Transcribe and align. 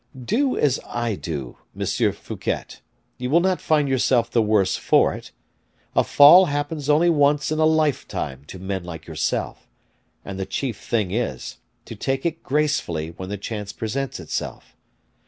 Do 0.25 0.57
as 0.57 0.79
I 0.87 1.13
do, 1.13 1.59
Monsieur 1.75 2.11
Fouquet, 2.11 2.63
you 3.19 3.29
will 3.29 3.39
not 3.39 3.61
find 3.61 3.87
yourself 3.87 4.31
the 4.31 4.41
worse 4.41 4.75
for 4.75 5.13
it; 5.13 5.29
a 5.95 6.03
fall 6.03 6.47
happens 6.47 6.89
only 6.89 7.07
once 7.11 7.51
in 7.51 7.59
a 7.59 7.65
lifetime 7.67 8.43
to 8.45 8.57
men 8.57 8.83
like 8.83 9.05
yourself, 9.05 9.67
and 10.25 10.39
the 10.39 10.47
chief 10.47 10.79
thing 10.83 11.11
is, 11.11 11.59
to 11.85 11.95
take 11.95 12.25
it 12.25 12.41
gracefully 12.41 13.11
when 13.11 13.29
the 13.29 13.37
chance 13.37 13.71
presents 13.71 14.19
itself. 14.19 14.75